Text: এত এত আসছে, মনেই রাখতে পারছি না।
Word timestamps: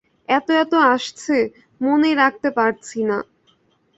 এত 0.29 0.47
এত 0.61 0.73
আসছে, 0.93 1.37
মনেই 1.81 2.15
রাখতে 2.15 2.49
পারছি 2.57 2.99
না। 3.03 3.17